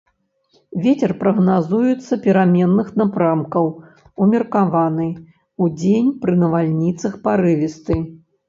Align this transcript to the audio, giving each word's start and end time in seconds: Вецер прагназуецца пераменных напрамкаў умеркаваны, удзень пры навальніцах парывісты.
Вецер 0.83 1.11
прагназуецца 1.19 2.13
пераменных 2.23 2.87
напрамкаў 3.01 3.65
умеркаваны, 4.27 5.07
удзень 5.67 6.11
пры 6.25 6.33
навальніцах 6.47 7.13
парывісты. 7.29 8.05